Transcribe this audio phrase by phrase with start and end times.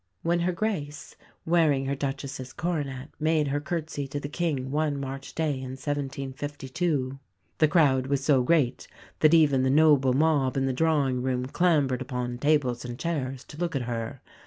[0.23, 1.15] When Her Grace,
[1.45, 7.19] wearing her Duchess's coronet, made her curtsy to the King one March day in 1752,
[7.59, 8.87] "the crowd was so great,
[9.19, 13.57] that even the noble mob in the drawing room clambered upon tables and chairs to
[13.57, 14.23] look at her.